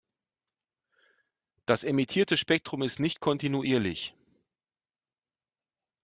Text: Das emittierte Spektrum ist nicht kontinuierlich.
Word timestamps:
Das 1.67 1.83
emittierte 1.83 2.35
Spektrum 2.35 2.81
ist 2.81 2.99
nicht 2.99 3.19
kontinuierlich. 3.19 4.15